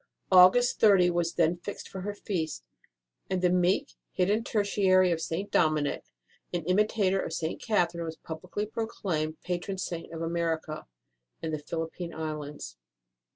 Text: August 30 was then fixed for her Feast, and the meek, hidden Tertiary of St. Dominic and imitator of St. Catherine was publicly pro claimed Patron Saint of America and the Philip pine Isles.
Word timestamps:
August 0.31 0.79
30 0.79 1.11
was 1.11 1.35
then 1.35 1.57
fixed 1.57 1.87
for 1.87 2.01
her 2.01 2.15
Feast, 2.15 2.63
and 3.29 3.43
the 3.43 3.51
meek, 3.51 3.93
hidden 4.13 4.43
Tertiary 4.43 5.11
of 5.11 5.21
St. 5.21 5.51
Dominic 5.51 6.05
and 6.51 6.67
imitator 6.67 7.19
of 7.21 7.33
St. 7.33 7.61
Catherine 7.61 8.03
was 8.05 8.17
publicly 8.17 8.65
pro 8.65 8.87
claimed 8.87 9.39
Patron 9.41 9.77
Saint 9.77 10.11
of 10.11 10.23
America 10.23 10.87
and 11.43 11.53
the 11.53 11.59
Philip 11.59 11.93
pine 11.99 12.15
Isles. 12.15 12.77